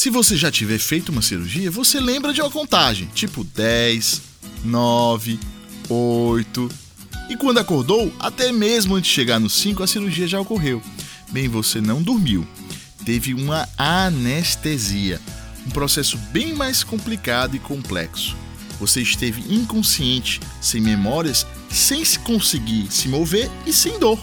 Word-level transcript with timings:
Se 0.00 0.08
você 0.08 0.34
já 0.34 0.50
tiver 0.50 0.78
feito 0.78 1.12
uma 1.12 1.20
cirurgia, 1.20 1.70
você 1.70 2.00
lembra 2.00 2.32
de 2.32 2.40
uma 2.40 2.50
contagem, 2.50 3.06
tipo 3.08 3.44
10, 3.44 4.22
9, 4.64 5.38
8. 5.90 6.70
E 7.28 7.36
quando 7.36 7.58
acordou, 7.58 8.10
até 8.18 8.50
mesmo 8.50 8.94
antes 8.94 9.10
de 9.10 9.14
chegar 9.14 9.38
no 9.38 9.50
5, 9.50 9.82
a 9.82 9.86
cirurgia 9.86 10.26
já 10.26 10.40
ocorreu. 10.40 10.82
Bem, 11.30 11.48
você 11.48 11.82
não 11.82 12.00
dormiu. 12.02 12.48
Teve 13.04 13.34
uma 13.34 13.68
anestesia, 13.76 15.20
um 15.66 15.70
processo 15.70 16.16
bem 16.32 16.54
mais 16.54 16.82
complicado 16.82 17.54
e 17.54 17.58
complexo. 17.58 18.34
Você 18.80 19.02
esteve 19.02 19.54
inconsciente, 19.54 20.40
sem 20.62 20.80
memórias, 20.80 21.46
sem 21.68 22.02
conseguir 22.24 22.90
se 22.90 23.06
mover 23.06 23.50
e 23.66 23.72
sem 23.74 23.98
dor. 23.98 24.18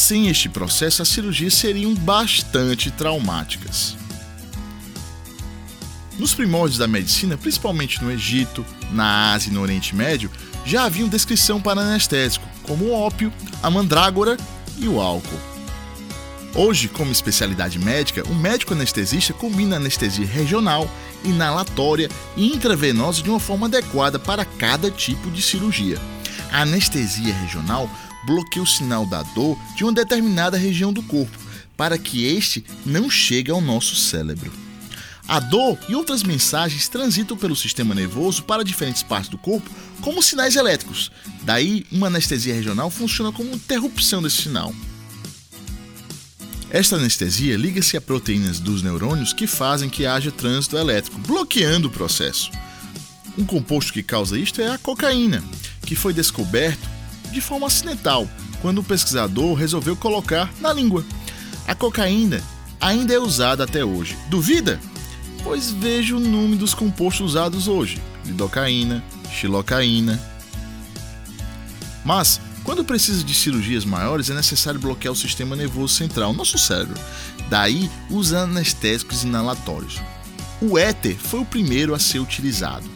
Sem 0.00 0.28
este 0.28 0.48
processo, 0.48 1.02
as 1.02 1.08
cirurgias 1.08 1.52
seriam 1.52 1.94
bastante 1.94 2.90
traumáticas. 2.90 3.98
Nos 6.18 6.32
primórdios 6.32 6.78
da 6.78 6.88
medicina, 6.88 7.36
principalmente 7.36 8.02
no 8.02 8.10
Egito, 8.10 8.64
na 8.92 9.34
Ásia 9.34 9.50
e 9.50 9.52
no 9.52 9.60
Oriente 9.60 9.94
Médio, 9.94 10.30
já 10.64 10.84
havia 10.84 11.06
descrição 11.06 11.60
para 11.60 11.82
anestésico, 11.82 12.48
como 12.62 12.86
o 12.86 12.92
ópio, 12.92 13.30
a 13.62 13.70
mandrágora 13.70 14.38
e 14.78 14.88
o 14.88 14.98
álcool. 14.98 15.38
Hoje, 16.54 16.88
como 16.88 17.12
especialidade 17.12 17.78
médica, 17.78 18.26
o 18.26 18.34
médico 18.34 18.72
anestesista 18.72 19.34
combina 19.34 19.76
anestesia 19.76 20.26
regional, 20.26 20.90
inalatória 21.22 22.08
e 22.38 22.46
intravenosa 22.46 23.22
de 23.22 23.28
uma 23.28 23.38
forma 23.38 23.66
adequada 23.66 24.18
para 24.18 24.46
cada 24.46 24.90
tipo 24.90 25.30
de 25.30 25.42
cirurgia. 25.42 25.98
A 26.50 26.62
anestesia 26.62 27.34
regional 27.34 27.88
bloqueia 28.24 28.62
o 28.62 28.66
sinal 28.66 29.06
da 29.06 29.22
dor 29.22 29.58
de 29.76 29.84
uma 29.84 29.92
determinada 29.92 30.56
região 30.56 30.92
do 30.92 31.02
corpo, 31.02 31.38
para 31.76 31.98
que 31.98 32.24
este 32.24 32.64
não 32.84 33.08
chegue 33.08 33.50
ao 33.50 33.60
nosso 33.60 33.96
cérebro. 33.96 34.52
A 35.26 35.38
dor 35.38 35.78
e 35.88 35.94
outras 35.94 36.24
mensagens 36.24 36.88
transitam 36.88 37.36
pelo 37.36 37.54
sistema 37.54 37.94
nervoso 37.94 38.42
para 38.42 38.64
diferentes 38.64 39.02
partes 39.02 39.30
do 39.30 39.38
corpo 39.38 39.70
como 40.00 40.22
sinais 40.22 40.56
elétricos. 40.56 41.12
Daí, 41.42 41.86
uma 41.92 42.08
anestesia 42.08 42.52
regional 42.52 42.90
funciona 42.90 43.30
como 43.30 43.54
interrupção 43.54 44.20
desse 44.20 44.42
sinal. 44.42 44.74
Esta 46.68 46.96
anestesia 46.96 47.56
liga-se 47.56 47.96
a 47.96 48.00
proteínas 48.00 48.58
dos 48.58 48.82
neurônios 48.82 49.32
que 49.32 49.46
fazem 49.46 49.88
que 49.88 50.04
haja 50.04 50.32
trânsito 50.32 50.76
elétrico, 50.76 51.18
bloqueando 51.20 51.88
o 51.88 51.92
processo. 51.92 52.50
Um 53.38 53.44
composto 53.44 53.92
que 53.92 54.02
causa 54.02 54.38
isto 54.38 54.60
é 54.60 54.68
a 54.68 54.78
cocaína, 54.78 55.42
que 55.82 55.94
foi 55.94 56.12
descoberto 56.12 56.88
de 57.30 57.40
forma 57.40 57.66
acidental, 57.66 58.28
quando 58.60 58.78
o 58.78 58.84
pesquisador 58.84 59.54
resolveu 59.54 59.96
colocar 59.96 60.52
na 60.60 60.72
língua. 60.72 61.04
A 61.66 61.74
cocaína 61.74 62.42
ainda 62.80 63.14
é 63.14 63.18
usada 63.18 63.64
até 63.64 63.84
hoje. 63.84 64.16
Duvida? 64.28 64.80
Pois 65.42 65.70
veja 65.70 66.16
o 66.16 66.20
nome 66.20 66.56
dos 66.56 66.74
compostos 66.74 67.30
usados 67.30 67.68
hoje: 67.68 68.00
lidocaína, 68.24 69.02
xilocaína. 69.32 70.20
Mas, 72.04 72.40
quando 72.64 72.84
precisa 72.84 73.22
de 73.22 73.34
cirurgias 73.34 73.84
maiores, 73.84 74.30
é 74.30 74.34
necessário 74.34 74.80
bloquear 74.80 75.12
o 75.12 75.16
sistema 75.16 75.56
nervoso 75.56 75.94
central, 75.94 76.32
nosso 76.32 76.58
cérebro. 76.58 76.98
Daí, 77.48 77.90
os 78.10 78.32
anestésicos 78.32 79.22
inalatórios. 79.22 80.00
O 80.60 80.78
éter 80.78 81.16
foi 81.16 81.40
o 81.40 81.44
primeiro 81.44 81.94
a 81.94 81.98
ser 81.98 82.18
utilizado. 82.18 82.88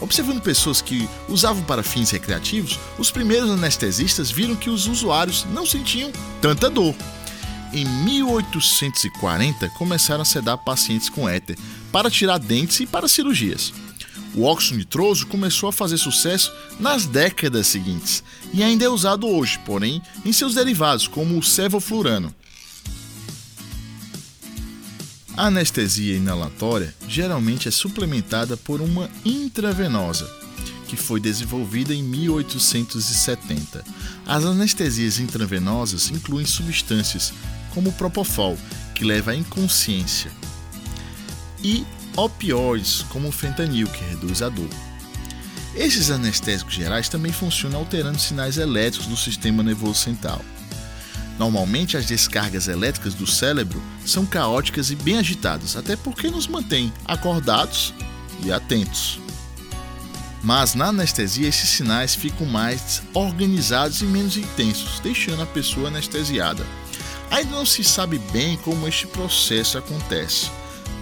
Observando 0.00 0.40
pessoas 0.40 0.82
que 0.82 1.08
usavam 1.28 1.62
para 1.62 1.82
fins 1.82 2.10
recreativos, 2.10 2.78
os 2.98 3.10
primeiros 3.10 3.50
anestesistas 3.50 4.30
viram 4.30 4.56
que 4.56 4.70
os 4.70 4.86
usuários 4.86 5.46
não 5.52 5.64
sentiam 5.64 6.10
tanta 6.40 6.68
dor. 6.68 6.94
Em 7.72 7.84
1840, 7.84 9.68
começaram 9.70 10.22
a 10.22 10.24
sedar 10.24 10.58
pacientes 10.58 11.08
com 11.08 11.28
éter 11.28 11.56
para 11.90 12.10
tirar 12.10 12.38
dentes 12.38 12.80
e 12.80 12.86
para 12.86 13.08
cirurgias. 13.08 13.72
O 14.34 14.44
óxido 14.44 14.78
nitroso 14.78 15.26
começou 15.26 15.68
a 15.68 15.72
fazer 15.72 15.96
sucesso 15.96 16.52
nas 16.78 17.06
décadas 17.06 17.68
seguintes 17.68 18.22
e 18.52 18.62
ainda 18.62 18.84
é 18.84 18.88
usado 18.88 19.28
hoje, 19.28 19.58
porém 19.64 20.02
em 20.24 20.32
seus 20.32 20.54
derivados, 20.54 21.06
como 21.06 21.38
o 21.38 21.42
sevoflurano. 21.42 22.34
A 25.36 25.46
anestesia 25.46 26.16
inalatória 26.16 26.94
geralmente 27.08 27.66
é 27.66 27.70
suplementada 27.70 28.56
por 28.56 28.80
uma 28.80 29.10
intravenosa, 29.24 30.30
que 30.86 30.96
foi 30.96 31.18
desenvolvida 31.18 31.92
em 31.92 32.04
1870. 32.04 33.84
As 34.26 34.44
anestesias 34.44 35.18
intravenosas 35.18 36.08
incluem 36.08 36.46
substâncias 36.46 37.32
como 37.74 37.90
o 37.90 37.92
propofol, 37.94 38.56
que 38.94 39.04
leva 39.04 39.32
à 39.32 39.34
inconsciência, 39.34 40.30
e 41.64 41.84
opioides, 42.16 43.04
como 43.08 43.28
o 43.28 43.32
fentanil, 43.32 43.88
que 43.88 44.04
reduz 44.04 44.40
a 44.40 44.48
dor. 44.48 44.70
Esses 45.74 46.10
anestésicos 46.10 46.74
gerais 46.74 47.08
também 47.08 47.32
funcionam 47.32 47.80
alterando 47.80 48.20
sinais 48.20 48.56
elétricos 48.56 49.08
do 49.08 49.16
sistema 49.16 49.64
nervoso 49.64 49.98
central. 49.98 50.40
Normalmente, 51.38 51.96
as 51.96 52.06
descargas 52.06 52.68
elétricas 52.68 53.14
do 53.14 53.26
cérebro 53.26 53.82
são 54.06 54.24
caóticas 54.24 54.90
e 54.90 54.94
bem 54.94 55.18
agitadas, 55.18 55.76
até 55.76 55.96
porque 55.96 56.30
nos 56.30 56.46
mantêm 56.46 56.92
acordados 57.04 57.92
e 58.44 58.52
atentos. 58.52 59.18
Mas 60.42 60.74
na 60.74 60.86
anestesia, 60.86 61.48
esses 61.48 61.70
sinais 61.70 62.14
ficam 62.14 62.46
mais 62.46 63.02
organizados 63.14 64.02
e 64.02 64.04
menos 64.04 64.36
intensos, 64.36 65.00
deixando 65.00 65.42
a 65.42 65.46
pessoa 65.46 65.88
anestesiada. 65.88 66.64
Ainda 67.30 67.56
não 67.56 67.66
se 67.66 67.82
sabe 67.82 68.18
bem 68.30 68.56
como 68.58 68.86
este 68.86 69.06
processo 69.06 69.78
acontece. 69.78 70.50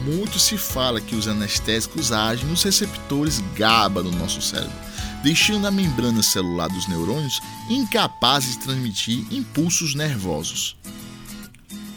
Muito 0.04 0.38
se 0.38 0.56
fala 0.56 1.00
que 1.00 1.14
os 1.14 1.28
anestésicos 1.28 2.10
agem 2.10 2.46
nos 2.46 2.62
receptores 2.62 3.42
GABA 3.54 4.02
do 4.02 4.12
nosso 4.12 4.40
cérebro 4.40 4.92
deixando 5.22 5.66
a 5.66 5.70
membrana 5.70 6.22
celular 6.22 6.68
dos 6.68 6.88
neurônios 6.88 7.40
incapaz 7.68 8.44
de 8.44 8.58
transmitir 8.58 9.24
impulsos 9.30 9.94
nervosos. 9.94 10.76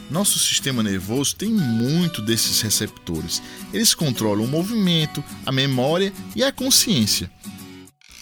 Nosso 0.09 0.37
sistema 0.37 0.83
nervoso 0.83 1.35
tem 1.35 1.49
muito 1.49 2.21
desses 2.21 2.61
receptores. 2.61 3.41
Eles 3.73 3.95
controlam 3.95 4.45
o 4.45 4.47
movimento, 4.47 5.23
a 5.45 5.51
memória 5.51 6.13
e 6.35 6.43
a 6.43 6.51
consciência. 6.51 7.31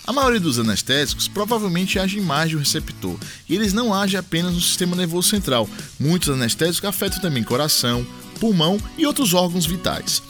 A 0.05 0.11
maioria 0.11 0.39
dos 0.39 0.59
anestésicos 0.59 1.27
provavelmente 1.27 1.97
age 1.97 2.19
mais 2.19 2.49
de 2.49 2.57
um 2.57 2.59
receptor, 2.59 3.17
e 3.47 3.55
eles 3.55 3.71
não 3.71 3.93
agem 3.93 4.19
apenas 4.19 4.53
no 4.53 4.59
sistema 4.59 4.95
nervoso 4.95 5.29
central. 5.29 5.69
Muitos 5.97 6.29
anestésicos 6.29 6.89
afetam 6.89 7.19
também 7.19 7.43
coração, 7.43 8.05
pulmão 8.39 8.77
e 8.97 9.05
outros 9.05 9.33
órgãos 9.33 9.65
vitais. 9.65 10.21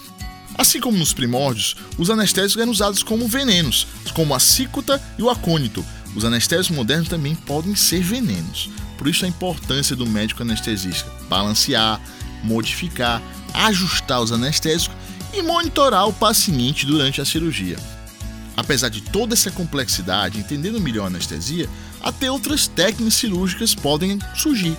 Assim 0.57 0.79
como 0.79 0.97
nos 0.97 1.13
primórdios, 1.13 1.75
os 1.97 2.09
anestésicos 2.09 2.61
eram 2.61 2.71
usados 2.71 3.01
como 3.01 3.27
venenos, 3.27 3.87
como 4.13 4.35
a 4.35 4.39
cícuta 4.39 5.01
e 5.17 5.23
o 5.23 5.29
acônito. 5.29 5.83
Os 6.15 6.23
anestésicos 6.23 6.75
modernos 6.75 7.09
também 7.09 7.33
podem 7.33 7.75
ser 7.75 8.01
venenos. 8.01 8.69
Por 8.97 9.07
isso 9.07 9.25
a 9.25 9.27
importância 9.27 9.95
do 9.95 10.05
médico 10.05 10.43
anestesista 10.43 11.11
balancear, 11.27 11.99
modificar, 12.43 13.21
ajustar 13.53 14.21
os 14.21 14.31
anestésicos 14.31 14.95
e 15.33 15.41
monitorar 15.41 16.07
o 16.07 16.13
paciente 16.13 16.85
durante 16.85 17.19
a 17.19 17.25
cirurgia. 17.25 17.77
Apesar 18.55 18.89
de 18.89 19.01
toda 19.01 19.33
essa 19.33 19.49
complexidade, 19.49 20.37
entendendo 20.37 20.79
melhor 20.79 21.05
a 21.05 21.07
anestesia, 21.07 21.67
até 22.01 22.29
outras 22.29 22.67
técnicas 22.67 23.15
cirúrgicas 23.15 23.73
podem 23.73 24.19
surgir. 24.35 24.77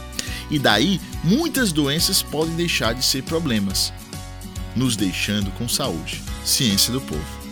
E 0.49 0.61
daí, 0.61 1.01
muitas 1.25 1.73
doenças 1.73 2.23
podem 2.23 2.55
deixar 2.55 2.95
de 2.95 3.05
ser 3.05 3.25
problemas 3.25 3.93
nos 4.77 4.97
deixando 4.97 5.51
com 5.53 5.69
saúde. 5.69 6.23
Ciência 6.45 6.93
do 6.93 7.01
Povo. 7.01 7.44